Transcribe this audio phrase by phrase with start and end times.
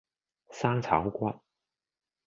[0.49, 1.31] 生炒骨